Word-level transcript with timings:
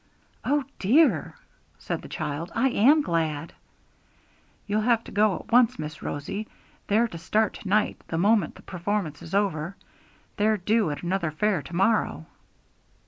'Oh 0.43 0.63
dear!' 0.79 1.35
said 1.77 2.01
the 2.01 2.07
child, 2.09 2.51
'I 2.55 2.69
am 2.69 3.01
glad.' 3.03 3.53
'You'll 4.65 4.81
have 4.81 5.03
to 5.03 5.11
go 5.11 5.35
at 5.35 5.51
once, 5.51 5.77
Miss 5.77 6.01
Rosie; 6.01 6.47
they're 6.87 7.07
to 7.07 7.19
start 7.19 7.53
to 7.61 7.67
night 7.69 8.01
the 8.07 8.17
moment 8.17 8.55
the 8.55 8.63
performance 8.63 9.21
is 9.21 9.35
over; 9.35 9.75
they're 10.37 10.57
due 10.57 10.89
at 10.89 11.03
another 11.03 11.29
fair 11.29 11.61
to 11.61 11.75
morrow.' 11.75 12.25